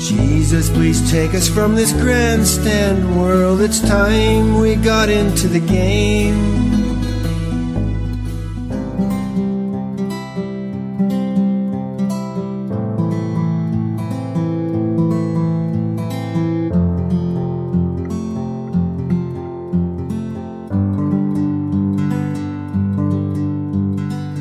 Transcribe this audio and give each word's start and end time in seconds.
Jesus, 0.00 0.70
please 0.70 1.10
take 1.10 1.34
us 1.34 1.46
from 1.46 1.74
this 1.74 1.92
grandstand 1.92 3.20
world. 3.20 3.60
It's 3.60 3.80
time 3.80 4.58
we 4.58 4.74
got 4.74 5.10
into 5.10 5.46
the 5.46 5.60
game. 5.60 6.89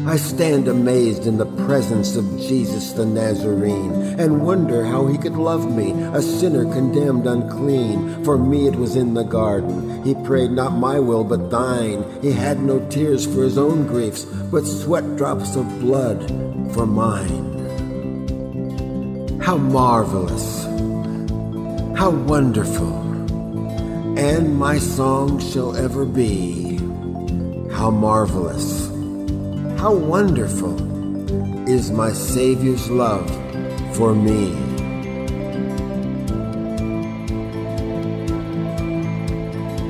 I 0.09 0.15
stand 0.15 0.67
amazed 0.67 1.27
in 1.27 1.37
the 1.37 1.45
presence 1.67 2.15
of 2.15 2.25
Jesus 2.39 2.93
the 2.93 3.05
Nazarene 3.05 3.91
and 4.19 4.43
wonder 4.43 4.83
how 4.83 5.05
he 5.05 5.19
could 5.19 5.35
love 5.35 5.71
me, 5.71 5.91
a 5.91 6.19
sinner 6.19 6.63
condemned 6.63 7.27
unclean. 7.27 8.23
For 8.23 8.35
me 8.35 8.65
it 8.65 8.75
was 8.75 8.95
in 8.95 9.13
the 9.13 9.21
garden. 9.21 10.03
He 10.03 10.15
prayed 10.15 10.49
not 10.49 10.71
my 10.71 10.97
will 10.97 11.23
but 11.23 11.51
thine. 11.51 12.03
He 12.23 12.31
had 12.31 12.59
no 12.59 12.79
tears 12.89 13.27
for 13.27 13.43
his 13.43 13.59
own 13.59 13.85
griefs, 13.85 14.25
but 14.25 14.65
sweat 14.65 15.15
drops 15.15 15.55
of 15.55 15.79
blood 15.79 16.27
for 16.73 16.87
mine. 16.87 17.45
How 19.39 19.57
marvelous! 19.57 20.63
How 21.95 22.09
wonderful! 22.09 22.97
And 24.17 24.57
my 24.57 24.79
song 24.79 25.39
shall 25.39 25.75
ever 25.75 26.03
be. 26.03 26.77
How 27.71 27.91
marvelous! 27.91 28.88
How 29.79 29.93
wonderful 29.93 30.75
is 31.69 31.89
my 31.89 32.11
Savior's 32.11 32.89
love 32.89 33.25
for 33.95 34.13
me. 34.13 34.47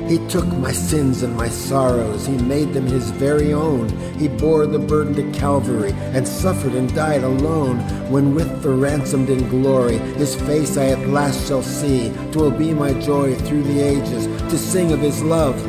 He 0.08 0.24
took 0.28 0.46
my 0.58 0.70
sins 0.70 1.24
and 1.24 1.36
my 1.36 1.48
sorrows, 1.48 2.24
He 2.24 2.36
made 2.36 2.72
them 2.72 2.86
His 2.86 3.10
very 3.10 3.52
own. 3.52 3.88
He 4.16 4.28
bore 4.28 4.64
the 4.64 4.78
burden 4.78 5.14
to 5.16 5.36
Calvary 5.36 5.90
and 6.14 6.26
suffered 6.26 6.74
and 6.74 6.94
died 6.94 7.24
alone. 7.24 7.80
When 8.12 8.32
with 8.32 8.62
the 8.62 8.70
ransomed 8.70 9.28
in 9.28 9.48
glory, 9.48 9.98
His 10.22 10.36
face 10.36 10.76
I 10.76 10.90
at 10.90 11.08
last 11.08 11.48
shall 11.48 11.64
see, 11.64 12.12
twill 12.30 12.52
be 12.52 12.72
my 12.72 12.92
joy 13.00 13.34
through 13.34 13.64
the 13.64 13.80
ages 13.80 14.26
to 14.52 14.56
sing 14.56 14.92
of 14.92 15.00
His 15.00 15.20
love 15.20 15.60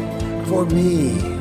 for 0.48 0.68
me. 0.68 1.41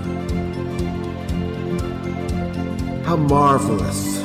How 3.11 3.16
marvelous, 3.16 4.22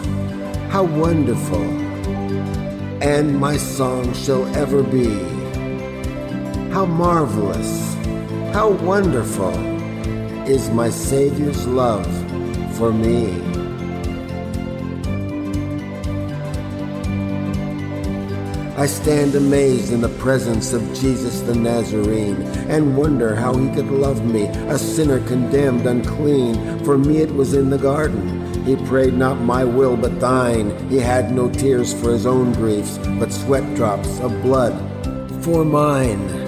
how 0.69 0.83
wonderful, 0.83 1.63
and 3.01 3.35
my 3.35 3.57
song 3.57 4.13
shall 4.13 4.45
ever 4.55 4.83
be. 4.83 5.09
How 6.69 6.85
marvelous, 6.85 7.95
how 8.53 8.69
wonderful 8.83 9.55
is 10.47 10.69
my 10.69 10.91
Savior's 10.91 11.65
love 11.65 12.05
for 12.77 12.93
me. 12.93 13.31
I 18.77 18.85
stand 18.85 19.33
amazed 19.33 19.93
in 19.93 20.01
the 20.01 20.15
presence 20.19 20.73
of 20.73 20.83
Jesus 20.93 21.41
the 21.41 21.55
Nazarene 21.55 22.39
and 22.69 22.95
wonder 22.95 23.33
how 23.33 23.55
he 23.55 23.67
could 23.73 23.89
love 23.89 24.23
me, 24.23 24.43
a 24.43 24.77
sinner 24.77 25.25
condemned 25.25 25.87
unclean. 25.87 26.83
For 26.85 26.99
me 26.99 27.17
it 27.17 27.33
was 27.33 27.55
in 27.55 27.71
the 27.71 27.79
garden. 27.79 28.44
He 28.65 28.75
prayed 28.75 29.13
not 29.13 29.39
my 29.41 29.63
will 29.63 29.95
but 29.95 30.19
thine. 30.19 30.89
He 30.89 30.97
had 30.97 31.31
no 31.31 31.49
tears 31.49 31.93
for 31.93 32.11
his 32.11 32.25
own 32.25 32.51
griefs, 32.53 32.97
but 33.19 33.31
sweat 33.31 33.75
drops 33.75 34.19
of 34.19 34.41
blood 34.41 34.73
for 35.43 35.63
mine. 35.63 36.45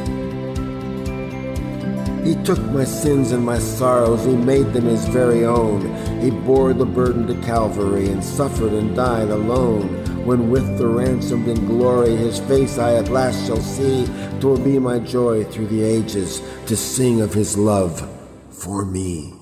He 2.25 2.35
took 2.43 2.59
my 2.71 2.83
sins 2.83 3.31
and 3.31 3.45
my 3.45 3.59
sorrows, 3.59 4.25
he 4.25 4.35
made 4.35 4.73
them 4.73 4.85
his 4.85 5.05
very 5.05 5.45
own. 5.45 5.81
He 6.19 6.31
bore 6.31 6.73
the 6.73 6.85
burden 6.85 7.27
to 7.27 7.35
Calvary 7.45 8.09
and 8.09 8.23
suffered 8.23 8.73
and 8.73 8.95
died 8.95 9.29
alone 9.29 9.87
when 10.25 10.49
with 10.49 10.77
the 10.77 10.87
ransomed 10.87 11.47
in 11.47 11.65
glory 11.67 12.17
his 12.17 12.39
face 12.39 12.77
I 12.77 12.95
at 12.95 13.07
last 13.09 13.45
shall 13.45 13.61
see, 13.61 14.05
twill 14.41 14.57
be 14.57 14.77
my 14.77 14.99
joy 14.99 15.45
through 15.45 15.67
the 15.67 15.83
ages 15.83 16.41
to 16.65 16.75
sing 16.75 17.21
of 17.21 17.33
his 17.33 17.57
love 17.57 18.05
for 18.49 18.83
me. 18.83 19.36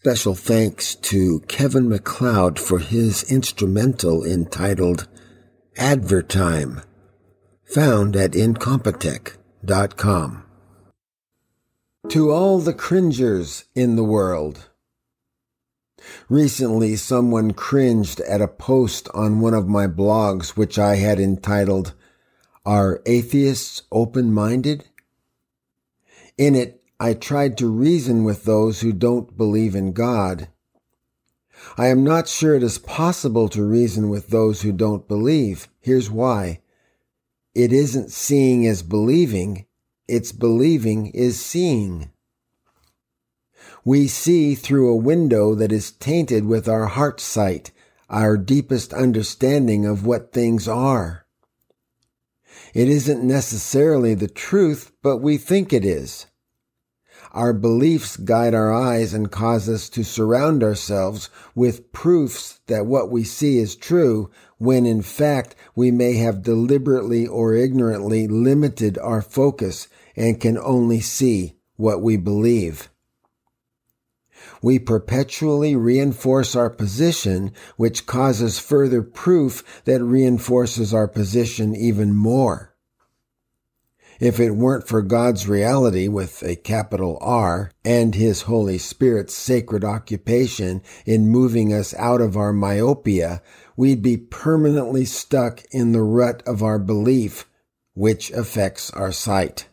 Special 0.00 0.36
thanks 0.36 0.94
to 0.94 1.40
Kevin 1.48 1.88
MacLeod 1.88 2.60
for 2.60 2.78
his 2.78 3.24
instrumental 3.24 4.24
entitled 4.24 5.08
Advertime, 5.74 6.84
found 7.64 8.14
at 8.14 8.30
incompetech.com. 8.30 10.44
To 12.10 12.30
all 12.30 12.60
the 12.60 12.72
cringers 12.72 13.64
in 13.74 13.96
the 13.96 14.04
world, 14.04 14.68
Recently, 16.28 16.94
someone 16.94 17.50
cringed 17.50 18.20
at 18.20 18.40
a 18.40 18.46
post 18.46 19.08
on 19.14 19.40
one 19.40 19.52
of 19.52 19.66
my 19.66 19.88
blogs 19.88 20.50
which 20.50 20.78
I 20.78 20.94
had 20.94 21.18
entitled, 21.18 21.94
Are 22.64 23.02
Atheists 23.04 23.82
Open 23.90 24.32
Minded? 24.32 24.84
In 26.38 26.54
it, 26.54 26.77
I 27.00 27.14
tried 27.14 27.56
to 27.58 27.68
reason 27.68 28.24
with 28.24 28.42
those 28.44 28.80
who 28.80 28.92
don't 28.92 29.36
believe 29.36 29.76
in 29.76 29.92
God. 29.92 30.48
I 31.76 31.88
am 31.88 32.02
not 32.02 32.26
sure 32.26 32.56
it 32.56 32.62
is 32.62 32.78
possible 32.78 33.48
to 33.50 33.62
reason 33.62 34.08
with 34.08 34.28
those 34.28 34.62
who 34.62 34.72
don't 34.72 35.06
believe. 35.06 35.68
Here's 35.80 36.10
why. 36.10 36.60
It 37.54 37.72
isn't 37.72 38.10
seeing 38.10 38.66
as 38.66 38.82
believing, 38.82 39.66
it's 40.08 40.32
believing 40.32 41.08
is 41.08 41.44
seeing. 41.44 42.10
We 43.84 44.08
see 44.08 44.54
through 44.56 44.90
a 44.90 44.96
window 44.96 45.54
that 45.54 45.72
is 45.72 45.92
tainted 45.92 46.46
with 46.46 46.68
our 46.68 46.86
heart 46.86 47.20
sight, 47.20 47.70
our 48.10 48.36
deepest 48.36 48.92
understanding 48.92 49.86
of 49.86 50.04
what 50.04 50.32
things 50.32 50.66
are. 50.66 51.26
It 52.74 52.88
isn't 52.88 53.22
necessarily 53.22 54.14
the 54.14 54.28
truth, 54.28 54.90
but 55.02 55.18
we 55.18 55.36
think 55.36 55.72
it 55.72 55.84
is. 55.84 56.26
Our 57.38 57.52
beliefs 57.52 58.16
guide 58.16 58.52
our 58.52 58.72
eyes 58.72 59.14
and 59.14 59.30
cause 59.30 59.68
us 59.68 59.88
to 59.90 60.02
surround 60.02 60.64
ourselves 60.64 61.30
with 61.54 61.92
proofs 61.92 62.58
that 62.66 62.84
what 62.84 63.12
we 63.12 63.22
see 63.22 63.58
is 63.58 63.76
true, 63.76 64.28
when 64.56 64.86
in 64.86 65.02
fact 65.02 65.54
we 65.76 65.92
may 65.92 66.14
have 66.14 66.42
deliberately 66.42 67.28
or 67.28 67.54
ignorantly 67.54 68.26
limited 68.26 68.98
our 68.98 69.22
focus 69.22 69.86
and 70.16 70.40
can 70.40 70.58
only 70.58 70.98
see 70.98 71.54
what 71.76 72.02
we 72.02 72.16
believe 72.16 72.88
we 74.60 74.80
perpetually 74.80 75.76
reinforce 75.76 76.56
our 76.56 76.70
position, 76.70 77.52
which 77.76 78.06
causes 78.06 78.58
further 78.58 79.02
proof 79.02 79.84
that 79.84 80.02
reinforces 80.02 80.92
our 80.92 81.06
position 81.06 81.76
even 81.76 82.12
more. 82.12 82.74
If 84.20 84.40
it 84.40 84.56
weren't 84.56 84.88
for 84.88 85.00
God's 85.00 85.46
reality 85.46 86.08
with 86.08 86.42
a 86.42 86.56
capital 86.56 87.18
R 87.20 87.70
and 87.84 88.16
His 88.16 88.42
Holy 88.42 88.76
Spirit's 88.76 89.34
sacred 89.34 89.84
occupation 89.84 90.82
in 91.06 91.28
moving 91.28 91.72
us 91.72 91.94
out 91.94 92.20
of 92.20 92.36
our 92.36 92.52
myopia, 92.52 93.42
we'd 93.76 94.02
be 94.02 94.16
permanently 94.16 95.04
stuck 95.04 95.62
in 95.70 95.92
the 95.92 96.02
rut 96.02 96.42
of 96.46 96.64
our 96.64 96.80
belief, 96.80 97.48
which 97.94 98.32
affects 98.32 98.90
our 98.90 99.12
sight. 99.12 99.68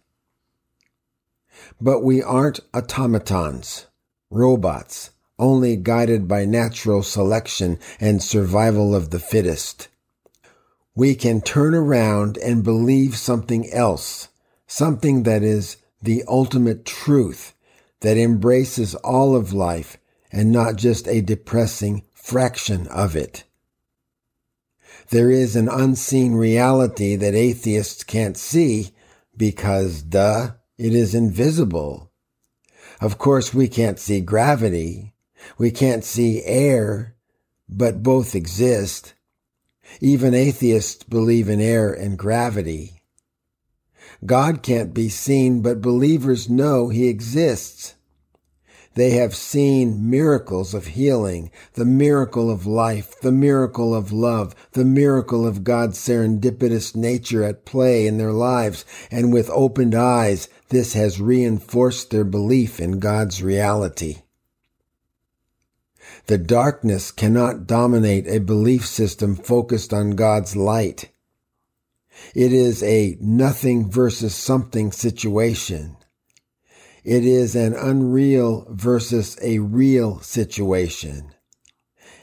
But 1.81 2.03
we 2.03 2.22
aren't 2.22 2.59
automatons 2.73 3.88
robots, 4.29 5.12
only 5.39 5.75
guided 5.75 6.27
by 6.27 6.45
natural 6.45 7.01
selection 7.01 7.79
and 8.00 8.22
survival 8.22 8.94
of 8.94 9.09
the 9.09 9.19
fittest. 9.19 9.88
We 10.95 11.15
can 11.15 11.42
turn 11.42 11.74
around 11.74 12.38
and 12.38 12.63
believe 12.63 13.18
something 13.18 13.71
else, 13.71 14.30
something 14.67 15.23
that 15.23 15.44
is 15.44 15.77
the 16.01 16.23
ultimate 16.27 16.85
truth 16.85 17.53
that 18.01 18.17
embraces 18.17 18.95
all 18.95 19.35
of 19.35 19.53
life 19.53 19.97
and 20.31 20.51
not 20.51 20.75
just 20.75 21.07
a 21.07 21.21
depressing 21.21 22.03
fraction 22.13 22.88
of 22.88 23.15
it. 23.15 23.44
There 25.09 25.29
is 25.29 25.56
an 25.56 25.69
unseen 25.69 26.33
reality 26.33 27.15
that 27.15 27.35
atheists 27.35 28.03
can't 28.03 28.38
see 28.38 28.91
because, 29.38 30.01
duh, 30.01 30.51
it 30.77 30.94
is 30.94 31.13
invisible. 31.13 32.11
Of 33.00 33.18
course, 33.18 33.53
we 33.53 33.68
can't 33.68 34.00
see 34.00 34.21
gravity. 34.21 35.13
We 35.57 35.69
can't 35.71 36.03
see 36.03 36.44
air, 36.44 37.15
but 37.69 38.03
both 38.03 38.35
exist. 38.35 39.13
Even 40.01 40.33
atheists 40.33 41.03
believe 41.03 41.50
in 41.50 41.61
air 41.61 41.94
and 41.94 42.18
gravity. 42.18 42.94
God 44.25 44.62
can't 44.62 44.94
be 44.94 45.09
seen, 45.09 45.62
but 45.62 45.81
believers 45.81 46.50
know 46.50 46.89
he 46.89 47.07
exists. 47.07 47.95
They 48.95 49.12
have 49.12 49.35
seen 49.35 50.09
miracles 50.09 50.73
of 50.73 50.88
healing, 50.88 51.51
the 51.73 51.83
miracle 51.83 52.50
of 52.50 52.65
life, 52.65 53.19
the 53.19 53.31
miracle 53.31 53.94
of 53.94 54.13
love, 54.13 54.56
the 54.71 54.85
miracle 54.85 55.45
of 55.45 55.65
God's 55.65 55.97
serendipitous 55.97 56.95
nature 56.95 57.44
at 57.44 57.65
play 57.65 58.07
in 58.07 58.17
their 58.17 58.31
lives, 58.31 58.85
and 59.12 59.33
with 59.33 59.50
opened 59.50 59.95
eyes, 59.95 60.47
this 60.69 60.94
has 60.94 61.19
reinforced 61.19 62.09
their 62.09 62.23
belief 62.23 62.79
in 62.79 63.00
God's 63.00 63.44
reality. 63.44 64.19
The 66.27 66.38
darkness 66.38 67.11
cannot 67.11 67.68
dominate 67.68 68.27
a 68.27 68.39
belief 68.39 68.85
system 68.85 69.35
focused 69.35 69.94
on 69.94 70.11
God's 70.11 70.56
light. 70.56 71.09
It 72.33 72.53
is 72.53 72.83
a 72.83 73.17
nothing 73.19 73.89
versus 73.89 74.35
something 74.35 74.91
situation. 74.91 75.97
It 77.03 77.23
is 77.23 77.56
an 77.56 77.73
unreal 77.75 78.65
versus 78.69 79.38
a 79.41 79.59
real 79.59 80.19
situation. 80.21 81.31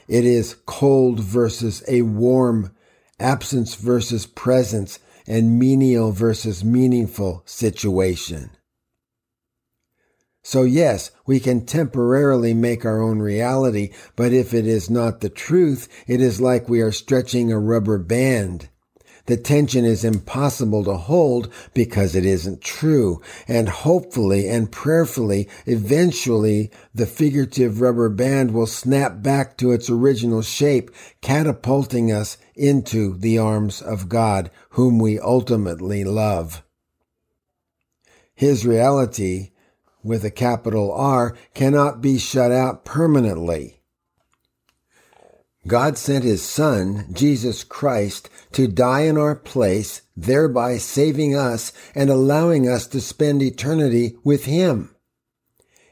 It 0.07 0.25
is 0.25 0.57
cold 0.65 1.19
versus 1.19 1.83
a 1.87 2.01
warm, 2.01 2.75
absence 3.19 3.75
versus 3.75 4.25
presence, 4.25 4.99
and 5.25 5.57
menial 5.57 6.11
versus 6.11 6.63
meaningful 6.63 7.43
situation. 7.45 8.51
So 10.43 10.63
yes, 10.63 11.11
we 11.25 11.39
can 11.39 11.65
temporarily 11.65 12.53
make 12.53 12.83
our 12.83 13.01
own 13.01 13.19
reality, 13.19 13.93
but 14.17 14.33
if 14.33 14.53
it 14.53 14.67
is 14.67 14.89
not 14.89 15.21
the 15.21 15.29
truth, 15.29 15.87
it 16.05 16.19
is 16.19 16.41
like 16.41 16.67
we 16.67 16.81
are 16.81 16.91
stretching 16.91 17.49
a 17.51 17.57
rubber 17.57 17.97
band. 17.97 18.67
The 19.25 19.37
tension 19.37 19.85
is 19.85 20.03
impossible 20.03 20.83
to 20.83 20.97
hold 20.97 21.49
because 21.73 22.13
it 22.13 22.25
isn't 22.25 22.61
true. 22.61 23.21
And 23.47 23.69
hopefully 23.69 24.49
and 24.49 24.69
prayerfully, 24.69 25.47
eventually, 25.65 26.71
the 26.93 27.05
figurative 27.05 27.79
rubber 27.79 28.09
band 28.09 28.53
will 28.53 28.67
snap 28.67 29.21
back 29.21 29.57
to 29.57 29.71
its 29.71 29.89
original 29.89 30.41
shape, 30.41 30.91
catapulting 31.21 32.11
us 32.11 32.37
into 32.55 33.17
the 33.17 33.37
arms 33.37 33.81
of 33.81 34.09
God, 34.09 34.51
whom 34.71 34.99
we 34.99 35.17
ultimately 35.19 36.03
love. 36.03 36.61
His 38.35 38.65
reality, 38.65 39.51
with 40.03 40.25
a 40.25 40.31
capital 40.31 40.91
R, 40.91 41.33
cannot 41.53 42.01
be 42.01 42.17
shut 42.17 42.51
out 42.51 42.83
permanently. 42.83 43.79
God 45.65 45.97
sent 45.97 46.25
his 46.25 46.41
son, 46.41 47.05
Jesus 47.13 47.63
Christ, 47.63 48.29
to 48.51 48.67
die 48.67 49.01
in 49.01 49.17
our 49.17 49.35
place, 49.35 50.01
thereby 50.15 50.77
saving 50.77 51.35
us 51.35 51.71
and 51.95 52.09
allowing 52.09 52.67
us 52.67 52.85
to 52.87 52.99
spend 52.99 53.41
eternity 53.41 54.17
with 54.23 54.43
him. 54.45 54.93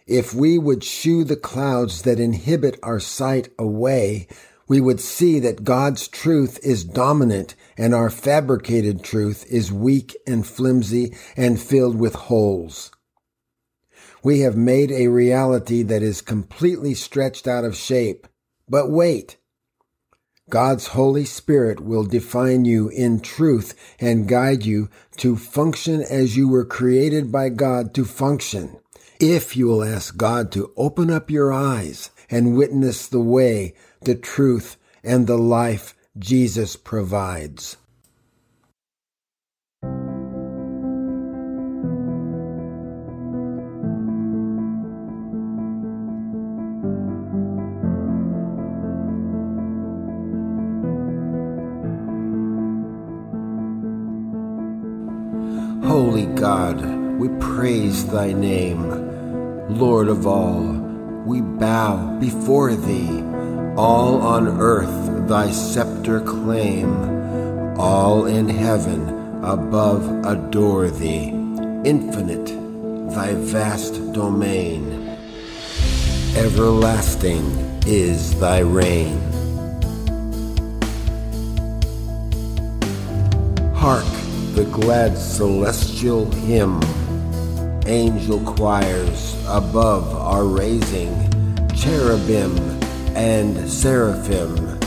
If 0.06 0.34
we 0.34 0.58
would 0.58 0.84
shoo 0.84 1.24
the 1.24 1.38
clouds 1.38 2.02
that 2.02 2.20
inhibit 2.20 2.78
our 2.84 3.00
sight 3.00 3.50
away, 3.58 4.28
we 4.68 4.82
would 4.82 5.00
see 5.00 5.40
that 5.40 5.64
God's 5.64 6.08
truth 6.10 6.60
is 6.64 6.84
dominant 6.84 7.56
and 7.78 7.94
our 7.94 8.10
fabricated 8.10 9.04
truth 9.04 9.46
is 9.50 9.72
weak 9.72 10.18
and 10.28 10.46
flimsy 10.46 11.16
and 11.38 11.62
filled 11.62 11.98
with 11.98 12.16
holes. 12.16 12.92
We 14.24 14.42
have 14.42 14.56
made 14.58 14.92
a 14.92 15.08
reality 15.08 15.82
that 15.84 16.04
is 16.04 16.22
completely 16.22 16.94
stretched 16.94 17.48
out 17.48 17.64
of 17.64 17.76
shape. 17.76 18.28
But 18.68 18.90
wait! 18.90 19.38
God's 20.52 20.88
Holy 20.88 21.24
Spirit 21.24 21.80
will 21.80 22.04
define 22.04 22.66
you 22.66 22.90
in 22.90 23.22
truth 23.22 23.74
and 24.02 24.28
guide 24.28 24.66
you 24.66 24.90
to 25.16 25.38
function 25.38 26.02
as 26.04 26.36
you 26.36 26.50
were 26.50 26.66
created 26.66 27.32
by 27.32 27.48
God 27.48 27.94
to 27.94 28.04
function. 28.04 28.78
If 29.18 29.56
you 29.56 29.68
will 29.68 29.82
ask 29.82 30.18
God 30.18 30.52
to 30.52 30.74
open 30.76 31.10
up 31.10 31.32
your 31.32 31.54
eyes 31.54 32.10
and 32.30 32.58
witness 32.58 33.08
the 33.08 33.22
way, 33.22 33.76
the 34.02 34.16
truth, 34.16 34.76
and 35.06 35.26
the 35.26 35.38
life 35.38 35.96
Jesus 36.20 36.76
provides. 36.76 37.78
God, 56.42 56.84
we 57.20 57.30
praise 57.40 58.08
thy 58.08 58.34
name. 58.34 59.78
Lord 59.78 60.08
of 60.08 60.26
all, 60.26 60.74
we 61.24 61.40
bow 61.40 62.18
before 62.20 62.74
thee. 62.74 63.22
All 63.78 64.20
on 64.24 64.48
earth 64.60 65.28
thy 65.28 65.52
scepter 65.52 66.20
claim. 66.20 66.90
All 67.80 68.26
in 68.26 68.50
heaven 68.50 69.08
above 69.44 70.26
adore 70.26 70.90
thee. 70.90 71.28
Infinite 71.86 72.48
thy 73.14 73.36
vast 73.36 74.12
domain. 74.12 75.16
Everlasting 76.36 77.46
is 77.86 78.40
thy 78.40 78.62
reign. 78.62 79.31
The 84.54 84.66
glad 84.66 85.18
celestial 85.18 86.30
hymn. 86.32 86.80
Angel 87.86 88.40
choirs 88.42 89.36
above 89.48 90.14
are 90.16 90.46
raising, 90.46 91.14
cherubim 91.76 92.58
and 93.16 93.70
seraphim 93.70 94.80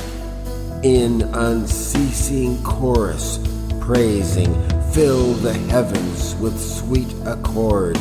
in 0.85 1.23
unceasing 1.35 2.63
chorus 2.63 3.39
praising, 3.81 4.53
fill 4.93 5.33
the 5.35 5.53
heavens 5.53 6.35
with 6.37 6.59
sweet 6.61 7.13
accord. 7.27 7.97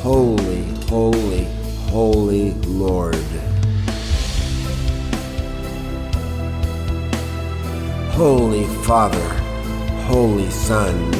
Holy, 0.00 0.64
holy, 0.88 1.44
holy 1.90 2.54
Lord. 2.54 3.16
Holy 8.14 8.64
Father, 8.84 9.41
Holy 10.12 10.50
Son, 10.50 11.10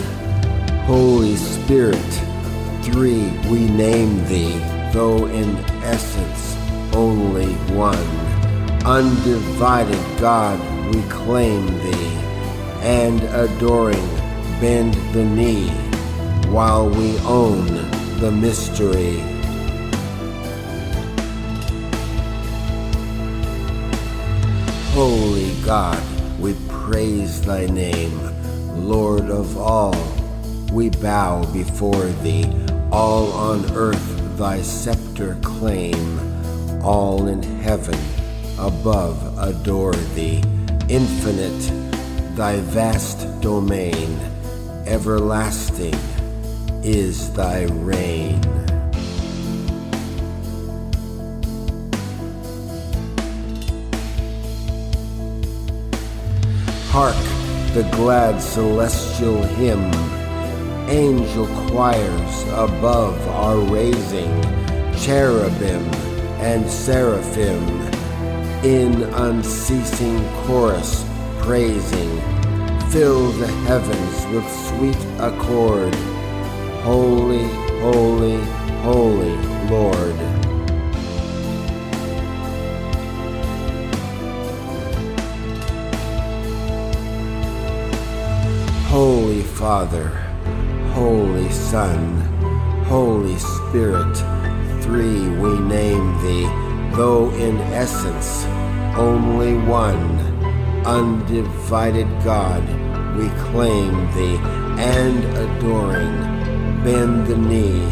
Holy 0.84 1.34
Spirit, 1.34 2.12
three 2.82 3.30
we 3.48 3.66
name 3.70 4.22
thee, 4.26 4.58
though 4.92 5.24
in 5.28 5.56
essence 5.82 6.54
only 6.94 7.54
one. 7.74 7.96
Undivided 8.84 10.20
God 10.20 10.60
we 10.94 11.00
claim 11.08 11.66
thee, 11.78 12.18
and 12.82 13.22
adoring 13.22 14.06
bend 14.60 14.92
the 15.14 15.24
knee, 15.24 15.70
while 16.52 16.86
we 16.86 17.16
own 17.20 17.64
the 18.20 18.30
mystery. 18.30 19.20
Holy 24.92 25.50
God, 25.64 26.02
we 26.38 26.54
praise 26.68 27.40
thy 27.40 27.64
name 27.64 28.41
Lord 28.74 29.30
of 29.30 29.56
all, 29.56 29.96
we 30.72 30.90
bow 30.90 31.44
before 31.52 32.06
thee. 32.22 32.50
All 32.90 33.32
on 33.32 33.70
earth 33.72 34.36
thy 34.36 34.62
scepter 34.62 35.36
claim. 35.42 36.20
All 36.82 37.28
in 37.28 37.42
heaven 37.42 37.98
above 38.58 39.38
adore 39.38 39.94
thee. 40.14 40.42
Infinite 40.88 42.36
thy 42.36 42.56
vast 42.60 43.40
domain. 43.40 44.18
Everlasting 44.86 45.94
is 46.82 47.32
thy 47.34 47.64
reign. 47.64 48.42
Hark! 56.90 57.31
The 57.74 57.82
glad 57.92 58.38
celestial 58.38 59.42
hymn. 59.42 59.90
Angel 60.90 61.46
choirs 61.68 62.42
above 62.48 63.18
are 63.28 63.56
raising, 63.56 64.42
cherubim 64.98 65.82
and 66.42 66.68
seraphim 66.70 67.62
in 68.62 69.02
unceasing 69.14 70.22
chorus 70.44 71.06
praising. 71.38 72.20
Fill 72.90 73.32
the 73.32 73.46
heavens 73.66 74.26
with 74.34 74.46
sweet 74.68 75.06
accord. 75.18 75.94
Holy, 76.82 77.48
holy, 77.80 78.38
holy 78.82 79.34
Lord. 79.70 80.41
Father, 89.72 90.08
Holy 90.92 91.48
Son, 91.50 92.20
Holy 92.84 93.38
Spirit, 93.38 94.14
three 94.82 95.30
we 95.40 95.58
name 95.60 96.06
thee, 96.20 96.44
though 96.94 97.30
in 97.30 97.56
essence 97.72 98.44
only 98.98 99.56
one. 99.66 100.18
Undivided 100.84 102.06
God, 102.22 102.62
we 103.16 103.30
claim 103.48 103.94
thee, 104.14 104.36
and 104.76 105.24
adoring, 105.44 106.18
bend 106.84 107.26
the 107.26 107.38
knee, 107.38 107.86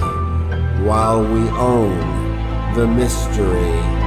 while 0.87 1.23
we 1.23 1.49
own 1.73 2.75
the 2.75 2.87
mystery. 2.87 4.00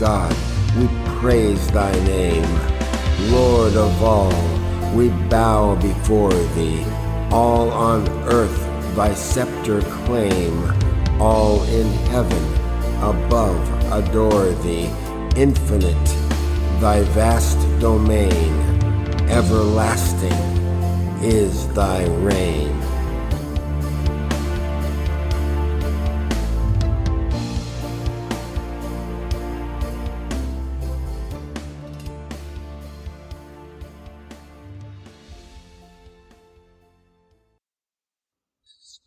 God, 0.00 0.34
we 0.78 0.88
praise 1.20 1.70
thy 1.72 1.92
name. 2.06 2.48
Lord 3.30 3.76
of 3.76 4.02
all, 4.02 4.32
we 4.94 5.10
bow 5.28 5.74
before 5.74 6.32
thee. 6.54 6.82
All 7.30 7.68
on 7.70 8.08
earth 8.24 8.66
thy 8.96 9.12
scepter 9.12 9.82
claim. 9.82 10.72
All 11.20 11.62
in 11.64 11.86
heaven 12.08 12.44
above 13.02 13.60
adore 13.92 14.52
thee. 14.62 14.88
Infinite 15.36 16.06
thy 16.80 17.02
vast 17.12 17.58
domain. 17.78 18.52
Everlasting 19.28 20.32
is 21.22 21.68
thy 21.74 22.06
reign. 22.06 22.79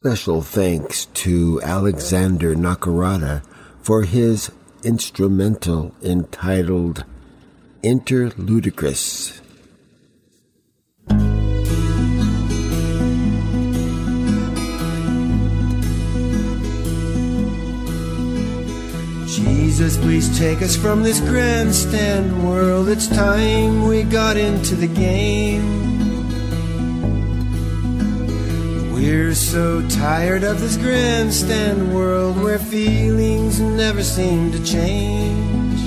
Special 0.04 0.42
thanks 0.42 1.06
to 1.14 1.62
Alexander 1.64 2.56
Nakarada 2.56 3.42
for 3.82 4.04
his 4.04 4.52
instrumental 4.84 5.96
entitled 6.04 7.06
Interludicrous. 7.84 9.40
Jesus, 19.26 19.98
please 20.00 20.38
take 20.38 20.62
us 20.62 20.76
from 20.76 21.04
this 21.04 21.22
grandstand 21.22 22.46
world. 22.46 22.90
It's 22.90 23.08
time 23.08 23.88
we 23.88 24.04
got 24.04 24.36
into 24.36 24.76
the 24.76 24.88
game. 24.88 26.03
We're 29.06 29.36
so 29.36 29.86
tired 29.90 30.46
of 30.46 30.62
this 30.62 30.78
grandstand 30.78 31.94
world 31.94 32.42
where 32.42 32.58
feelings 32.58 33.60
never 33.60 34.02
seem 34.02 34.54
to 34.54 34.64
change. 34.64 35.78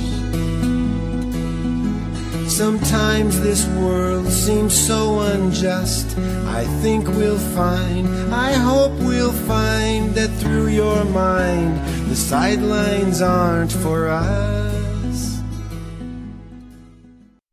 Sometimes 2.47 3.41
this 3.41 3.67
world 3.69 4.29
seems 4.31 4.75
so 4.75 5.21
unjust. 5.21 6.19
I 6.49 6.65
think 6.83 7.09
we'll 7.09 7.39
find, 7.39 8.07
I 8.35 8.53
hope 8.53 8.93
we'll 8.99 9.33
find 9.33 10.15
that 10.15 10.29
through 10.39 10.69
your 10.69 11.03
mind, 11.07 11.79
the 12.11 12.17
sidelines 12.17 13.23
aren't 13.23 13.73
for 13.73 14.09
us. 14.09 14.66